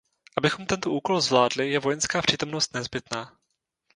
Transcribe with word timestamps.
Abychom 0.37 0.65
tento 0.67 0.89
úkol 0.91 1.21
zvládli, 1.21 1.69
je 1.69 1.79
vojenská 1.79 2.21
přítomnost 2.21 2.73
nezbytná. 2.73 3.37